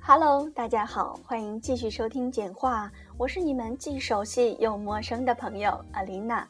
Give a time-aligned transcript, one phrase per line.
[0.00, 6.46] Hello，大家好，欢迎继续收听简话，我是你们既熟悉又陌生的朋友阿琳娜。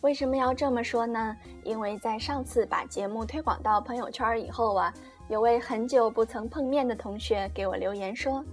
[0.00, 1.36] 为什么要这么说呢？
[1.64, 4.94] 因为在上次把节目推广到朋友圈以后啊，
[5.28, 8.44] 有位很久不曾碰面的同学给我留言说，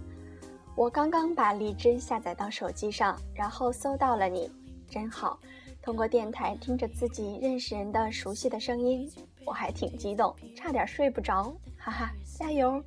[0.76, 4.52] 我刚刚把荔枝下载到手机上，然后搜到了你，
[4.90, 5.40] 真好。
[5.82, 9.10] 通过电台听着自己认识人的熟悉的声音，
[9.46, 12.84] 我还挺激动，差点睡不着，哈哈，加油！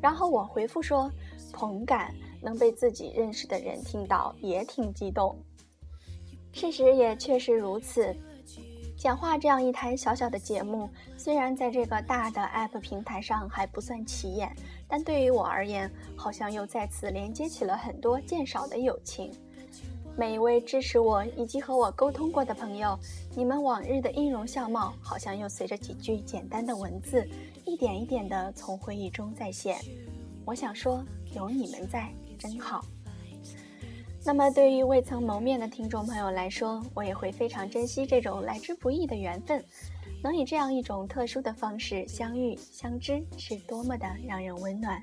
[0.00, 1.10] 然后我回复说
[1.50, 5.34] ：“同感，能被自己认识的人听到也挺激动。”
[6.52, 8.14] 事实也确实如此。
[8.96, 14.54] 讲话这样一台小小的节目，虽然在这个大的 App 平台上还不算起眼，
[14.86, 19.32] 但对于我而言，好像又再次连接起了很多渐少的友情。
[20.16, 22.96] 每一位支持我以及和我沟通过的朋友，
[23.34, 27.28] 你们往日的音容笑貌，好像又随着几句简单的文字。
[27.66, 29.76] 一点一点地从回忆中再现，
[30.44, 32.84] 我想说，有你们在真好。
[34.24, 39.64] 那么，对于未曾谋面的听众朋友来说，我也会非常珍惜这种来之不易的缘分，
[40.22, 45.02] 能以这样一种特殊的方式相遇相知，是多么的让人温暖。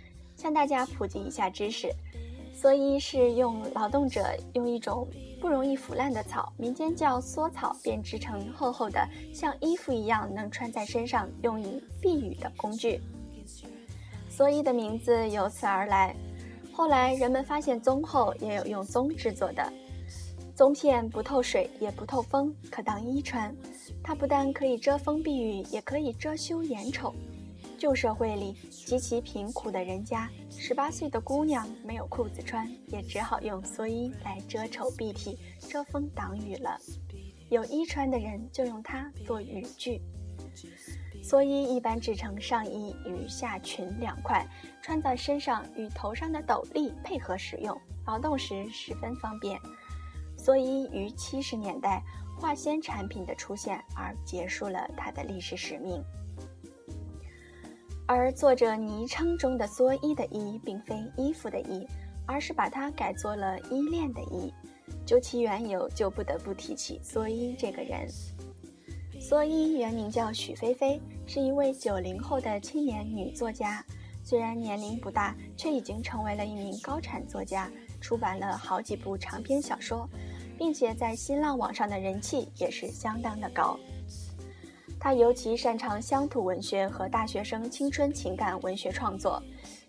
[0.41, 1.87] 向大家普及一下知识。
[2.59, 5.07] 蓑衣是用劳动者用一种
[5.39, 12.99] 不容易腐烂的草，民间叫蓑草，编织成厚厚的像衣服一样能穿在身上，用以避雨的工具。
[14.35, 16.15] 蓑衣的名字由此而来。
[16.73, 19.71] 后来人们发现棕后也有用棕制作的，
[20.55, 23.55] 棕片不透水也不透风，可当衣穿。
[24.03, 27.13] 它不但可以遮风避雨，也可以遮羞掩丑。
[27.81, 35.35] 旧社会里极其贫苦的人家，十八岁的姑娘没有裤子穿，也只好用蓑衣来遮丑蔽体、
[35.67, 36.77] 遮风挡雨了。
[37.49, 39.99] 有衣穿的人就用它做雨具。
[41.23, 44.47] 蓑衣一般制成上衣与下裙两块，
[44.83, 47.75] 穿在身上与头上的斗笠配合使用，
[48.05, 49.59] 劳动时十分方便。
[50.37, 52.03] 蓑衣于七十年代
[52.39, 55.99] 化纤产品的出现而结束了它的历史使命。
[58.13, 61.87] 而作者昵称中的“蓑衣”的“衣”，并非衣服的“衣”，
[62.27, 64.53] 而是把它改作了“依恋”的“依”。
[65.07, 68.05] 究其缘由，就不得不提起蓑衣这个人。
[69.17, 73.81] 蓑衣原名叫许菲菲，是一位九零后的青年女作家。
[74.21, 80.05] 虽然年龄不大，却已经成为了一名高产作家，出版了好几部长篇小说，
[80.57, 83.79] 并且在新浪网上的人气也是相当的高。
[85.03, 89.41] 他尤其擅长乡土文学和大学生青春情感文学创作，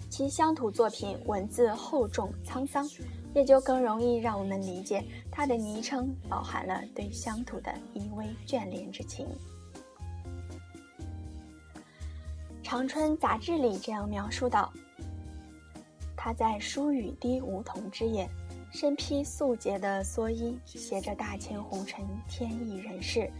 [0.09, 2.89] 其乡土作品文字厚重沧桑，
[3.35, 9.27] 也就更容易让我们理解他的昵称饱含了对乡土的依偎眷恋之情。
[12.63, 14.73] 《长春》杂志里这样描述道
[16.17, 18.27] ：“他在疏雨滴梧桐之夜，
[18.73, 23.31] 身披素洁的蓑衣，携着大千红尘，天意人世。”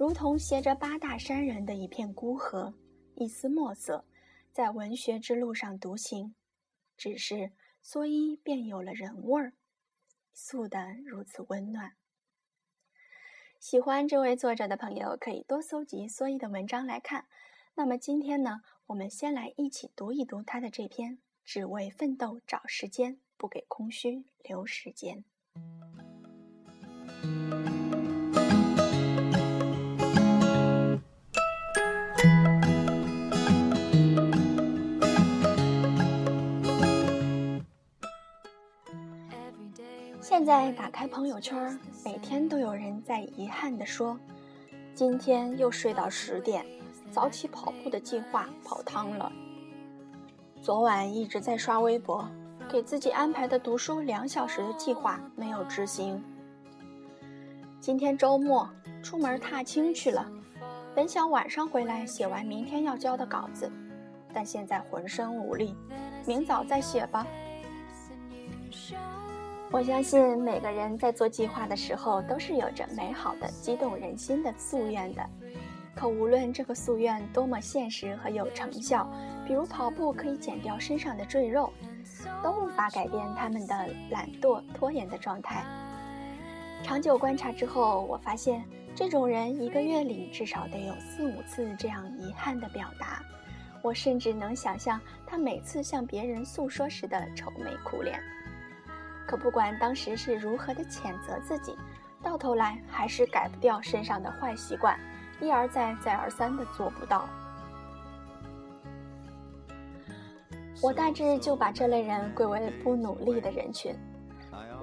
[0.00, 2.72] 如同携着八大山人的一片孤河，
[3.16, 4.06] 一丝墨色，
[4.50, 6.34] 在文学之路上独行。
[6.96, 7.52] 只是
[7.84, 9.52] 蓑衣便有了人味儿，
[10.32, 11.92] 素的如此温暖。
[13.58, 17.26] 喜欢这位作者的朋友可以多搜集蓑衣的文章来看。
[17.74, 25.22] 那么今天呢，我们先来一起读一读他的这篇《只为奋斗找时间，不给空虚留时间》。
[40.40, 44.18] 现在打开朋友圈，每天都有人在遗憾地说
[44.96, 46.64] ：“今天又睡到十点，
[47.10, 49.30] 早起跑步的计划泡汤了。
[50.62, 52.26] 昨晚一直在刷微博，
[52.70, 56.24] 给自己安排的读书两小时的计划没有执行。
[57.78, 58.66] 今天周末
[59.02, 60.26] 出门踏青去了，
[60.94, 63.70] 本想晚上回来写完明天要交的稿子，
[64.32, 65.76] 但现在浑身无力，
[66.26, 67.26] 明早再写吧。”
[69.72, 75.24] 我相信每个人在做计划的时候，都是有着美好的、激动人心的夙愿的。
[75.94, 79.08] 可无论这个夙愿多么现实和有成效，
[79.46, 81.72] 比如跑步可以减掉身上的赘肉，
[82.42, 85.64] 都无法改变他们的懒惰、拖延的状态。
[86.82, 88.64] 长久观察之后，我发现
[88.96, 93.22] 这种人一个月里至少得有四五次这样遗憾的表达。
[93.82, 98.20] 我甚至能想象他每次向别人诉说时的愁眉苦脸。
[99.26, 101.76] 可不管当时是如何的谴责自己，
[102.22, 104.98] 到头来还是改不掉身上的坏习惯，
[105.40, 107.28] 一而再再而三的做不到。
[110.82, 113.94] 我大致就把这类人归为不努力的人群，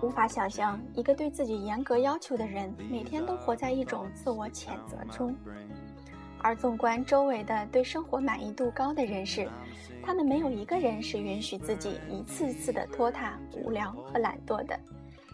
[0.01, 5.36] 无法想象一个对自己严格要求的人，每天都活在一种自我谴责中。
[6.47, 9.49] 而纵观周围的对生活满意度高的人士，
[10.01, 14.79] 他们没有一个人是允许自己一次次的拖沓、无聊和懒惰的。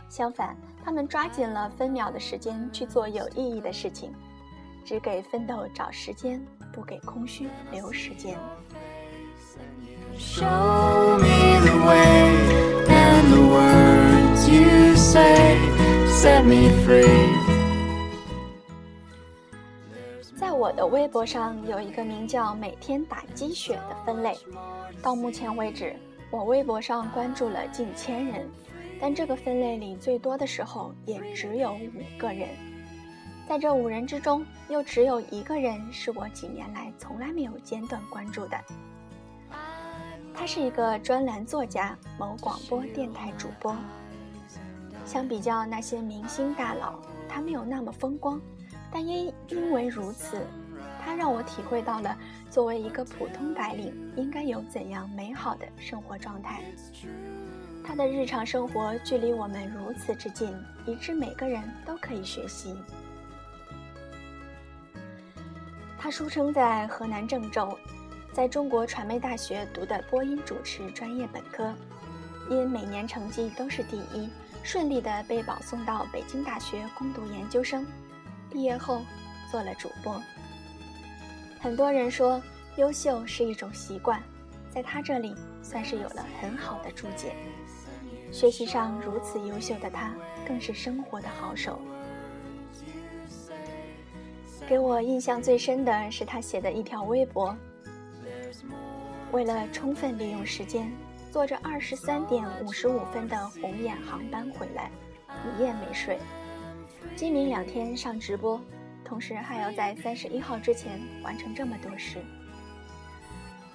[0.10, 4.12] 相反，他们抓紧了分秒的时间去做有意义的事情，
[4.83, 8.36] 只给奋斗找时间，不给空虚留时间。
[16.25, 17.43] 我
[20.74, 24.36] 我的微博上有一个名叫“每天打鸡血”的分类，
[25.04, 25.96] 到目前为止，
[26.31, 28.50] 我微博上关注了近千人，
[29.00, 32.50] 但这个分类里最多的时候也只有五个人。
[33.48, 38.58] 在这五人之中，又只有一个人是我几年来从来没有间断关注的。
[40.34, 43.76] 他是一个专栏作家，某广播电台主播。
[45.06, 46.96] 相比较那些明星大佬，
[47.30, 48.42] 他没有那么风光。
[48.92, 50.46] 但因因为如此，
[51.04, 52.18] 他让我体会到了
[52.50, 56.62] 作为一个普通白领应该有怎样美好的生活状态。
[57.86, 60.56] 他的日常生活距离我们如此之近，
[60.86, 62.76] 以致每个人都可以学习。
[66.00, 67.78] 他书生在河南郑州，
[68.32, 71.74] 在中国传媒大学读的播音主持专业本科，
[72.50, 74.30] 因每年成绩都是第一，
[74.64, 77.86] 顺利的被保送到北京大学攻读研究生。
[78.50, 79.02] 毕业后
[79.52, 80.22] 做了主播。
[81.63, 82.44] 很多人说
[82.75, 84.21] 优秀是一种习惯，
[84.69, 87.33] 在他这里算是有了很好的注解。
[88.33, 90.13] 学习上如此优秀的他，
[90.45, 91.80] 更是生活的好手。
[94.68, 97.56] 给我印象最深的是他写的一条微博：
[99.31, 100.92] 为了充分利用时间，
[101.31, 104.92] 坐着二十三点五十五分的红眼航班回来，
[105.57, 106.19] 一夜没睡。
[107.16, 108.59] 今明两天上直播，
[109.06, 112.24] 同时还要在三十一号之前完成这么多事，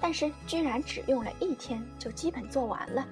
[0.01, 3.07] 但是居然只用了一天就基本做完了，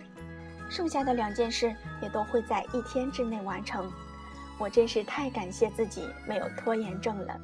[0.70, 3.92] 剩下的两件事也都会在一天之内完成。
[4.60, 7.40] 我真是太感谢自己没有拖延症了。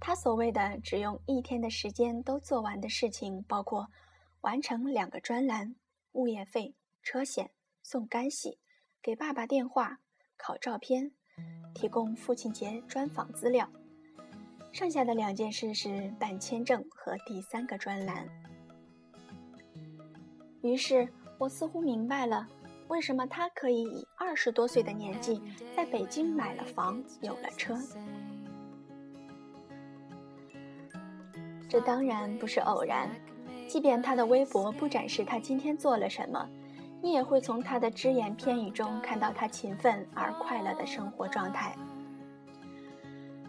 [0.00, 3.88] 他所谓的只用一天的时间都做完的事情，包括
[4.42, 5.74] 完成两个专栏、
[6.12, 7.50] 物业费、车险、
[7.82, 8.58] 送干洗、
[9.02, 9.98] 给爸爸电话。
[10.36, 11.12] 考照片，
[11.74, 13.68] 提供父亲节专访资料，
[14.72, 18.26] 剩下的两件事是办签证和第三个专栏。
[20.62, 22.48] 于是我似乎明白了，
[22.88, 25.42] 为什么他可以以二十多岁的年纪
[25.76, 27.76] 在北京买了房、有了车。
[31.68, 33.10] 这当然不是偶然，
[33.68, 36.48] 即便他的微博不展示他今天做了什么。
[37.04, 41.76] 你也会从他的只言片语中看到他勤奋而快乐的生活状态。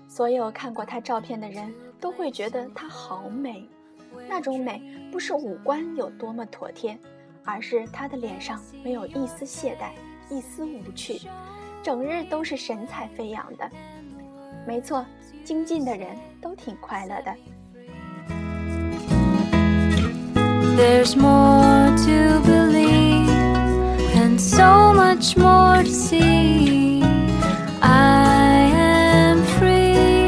[0.09, 3.65] 所有看过他照片的人都会觉得他好美，
[4.27, 7.00] 那种美不是五官有多么妥帖，
[7.45, 9.91] 而是他的脸上没有一丝懈怠，
[10.29, 11.21] 一丝无趣，
[11.81, 13.69] 整日都是神采飞扬的。
[14.67, 15.05] 没错，
[15.45, 17.33] 精进的人都挺快乐的。
[20.75, 22.41] There's more to
[25.15, 27.01] much more to see.
[27.81, 30.27] I am free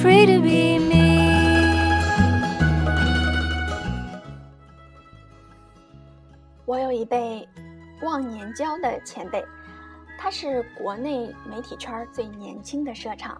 [0.00, 1.20] free to be me.
[6.64, 7.46] 我有一辈
[8.00, 9.44] 忘年交的前辈
[10.18, 13.38] 他是国内媒体圈最年轻的社长。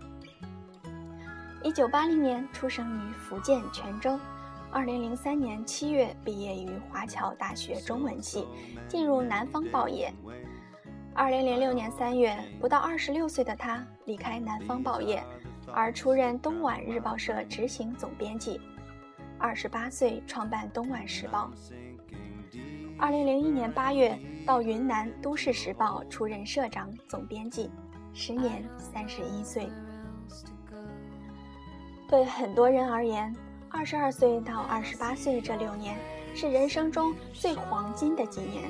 [1.62, 4.18] 一九八零年出生于福建泉州。
[4.72, 8.46] 二零零三年七月毕业于华侨大学中文系，
[8.86, 10.12] 进入南方报业。
[11.12, 15.24] 二零零六年三月，不到二十六岁的他离开南方报业，
[15.72, 18.60] 而出任东莞日报社执行总编辑。
[19.38, 21.50] 二十八岁创办东莞时报。
[22.96, 27.68] 二零零一年八月到云南都市时报出任社长、总编辑，
[28.14, 29.68] 时年三十一岁。
[32.08, 33.34] 对很多人而言，
[33.72, 35.96] 二十二岁到二十八岁这六年
[36.34, 38.64] 是人生中最黄金的几年。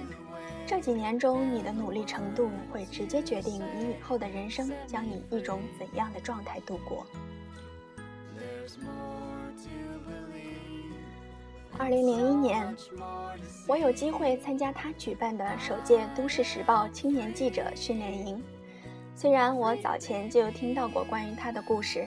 [0.66, 7.04] 这几年中，你的努力程度会直接决定你以后的人生将以一种怎样的状态度过。
[11.78, 12.76] 二零零一年，
[13.66, 18.40] 我有机会参加他举办的首届《都市时报》青年记者训练营。
[19.16, 22.06] 虽然我早前就听到过关于他的故事，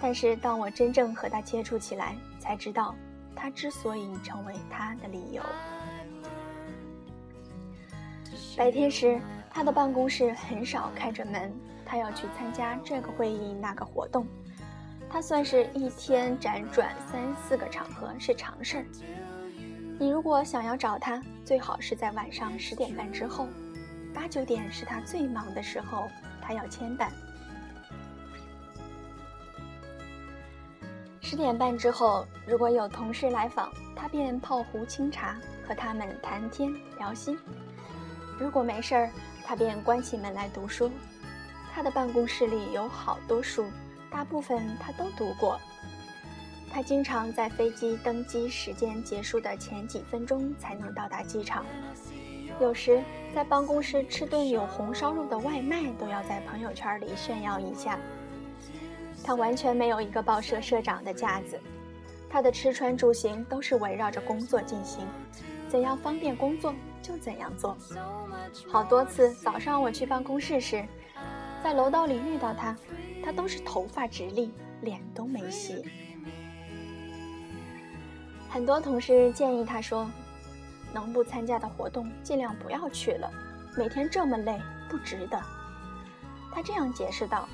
[0.00, 2.92] 但是当我真正和他接触起来，才知道
[3.36, 5.40] 他之所以成为他的理由。
[8.56, 11.54] 白天时，他的办公室很少开着门，
[11.86, 14.26] 他要去参加这个会议、那个活动。
[15.08, 18.84] 他算是一天辗转三四个场合是常事儿。
[20.00, 23.46] 你如果想要找他，最好是在晚上十点半之后，
[24.12, 26.08] 八九点是他最忙的时候，
[26.40, 27.08] 他要牵绊。
[31.32, 35.34] 十点半之后，如果有同事来访，他便泡壶清茶，
[35.66, 37.34] 和他们谈天聊心；
[38.38, 39.10] 如果没事儿，
[39.42, 40.90] 他便关起门来读书。
[41.72, 43.64] 他的办公室里有好多书。
[44.10, 45.58] 大部分他都读过。
[46.70, 51.64] 他经常在飞机登机时间结束的前几分钟才能到达机场，
[52.60, 53.02] 有时
[53.34, 57.98] 在办公室吃顿有红烧肉的外卖都要在朋友圈里炫耀一下。
[59.24, 61.60] 他完全没有一个报社社长的架子，
[62.28, 65.06] 他的吃穿住行都是围绕着工作进行，
[65.68, 67.76] 怎样方便工作就怎样做。
[68.70, 70.84] 好多次早上我去办公室时，
[71.62, 72.76] 在楼道里遇到他。
[73.24, 75.88] 他都是头发直立，脸都没洗。
[78.50, 80.10] 很多同事建议他说
[80.92, 83.30] ：“能不参加的活动尽量不要去了，
[83.78, 84.60] 每天这么累，
[84.90, 85.40] 不值得。”
[86.52, 87.48] 他这样解释道：“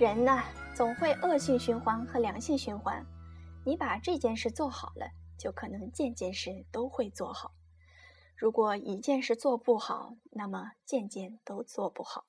[0.00, 0.42] 人呐，
[0.74, 3.06] 总会恶性循环和良性循环。
[3.64, 7.52] 你把这件事做好了，就可能件件事都会做好；
[8.36, 12.24] 如果一件事做不好，那么件件都做不好。”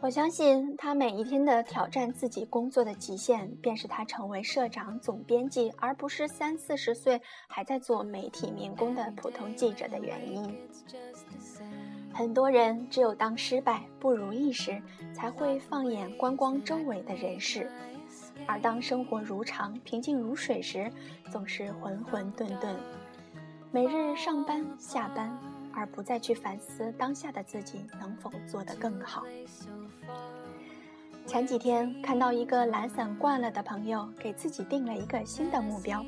[0.00, 10.56] 我相信他每一天的挑战自己工作的极限，便是他成为社长、总编辑，而不是三四十岁还在做媒体民工的普通记者的原因。
[12.12, 14.80] 很多人只有当失败、不如意时，
[15.14, 17.66] 才会放眼观光周围的人事；
[18.46, 20.90] 而当生活如常、平静如水时，
[21.32, 22.76] 总是浑浑沌沌。
[23.72, 25.36] 每日上班下班，
[25.72, 29.24] 而不再去反思当下的自己能否做得更好。
[31.26, 36.04] 前几天看到一个懒散惯了的朋友，给自己定了一个新的目标：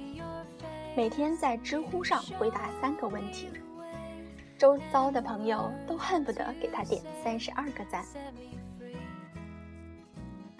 [0.96, 3.48] 每天在知乎上回答三个问题。
[4.56, 8.04] 周遭的朋友都恨不得给他点三十二个赞。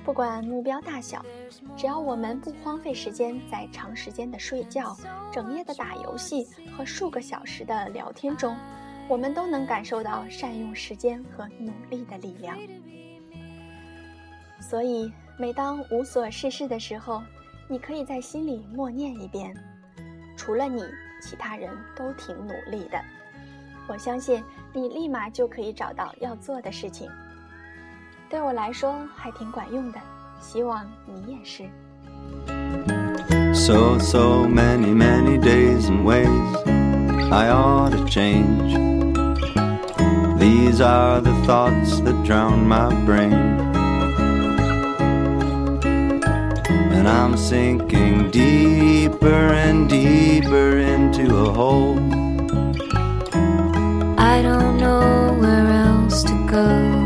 [0.04, 1.24] 不管目标大小，
[1.76, 4.96] 只要我们不荒废时间在长时间的睡觉、
[5.32, 8.56] 整夜的打游戏和数个小时的聊天中，
[9.08, 12.58] 我们都能感受到善用时间和努力的力量。
[14.68, 17.22] 所以，每当无所事事的时候，
[17.68, 19.56] 你可以在心里默念一遍
[20.36, 20.84] ：“除了你，
[21.22, 23.00] 其他人都挺努力的。”
[23.88, 24.44] 我相信
[24.74, 27.08] 你立马就可以找到要做的事情。
[28.28, 29.98] 对我来说还挺管用的，
[30.38, 31.64] 希望你也是。
[33.54, 36.28] So so many many days and ways
[37.32, 38.76] I ought to change.
[40.38, 43.67] These are the thoughts that drown my brain.
[46.98, 51.96] And I'm sinking deeper and deeper into a hole.
[54.18, 56.98] I don't know where else to go.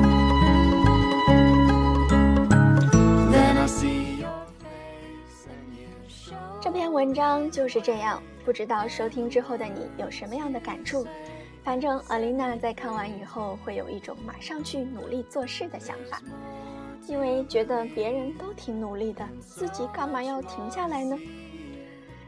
[6.93, 11.05] 文章就是这样，不知道收听之后的你有什么样的感触？
[11.65, 16.23] 反正阿丽娜在看完以后会有一种马上去努力做事的想法，
[17.09, 21.19] 因为觉得别人都挺努力的，自己干嘛要停下来呢？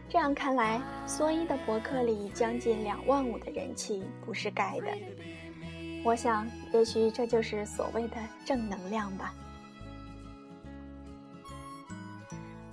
[0.09, 4.87] 这样看来，蓑衣的博客里将近两万五的人气不是盖的。
[6.05, 9.35] 我想，也许这就是所谓的正能量吧。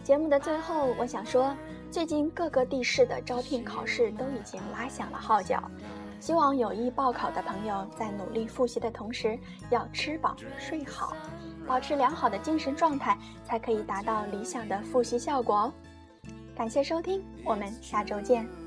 [0.03, 1.55] 节目的最后，我想说。
[1.91, 5.61] 最近各个地市的招聘考试都已经拉响了号角，
[6.21, 9.37] 希望有意报考的朋友在努力复习的同时，
[9.69, 11.13] 要吃饱睡好，
[11.67, 15.73] 保持良好的精神状态，才可以达到理想的复习效果哦。
[16.55, 18.60] 感谢收听，我们下周见。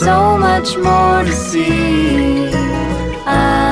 [0.00, 2.48] So much more to see.
[3.26, 3.69] I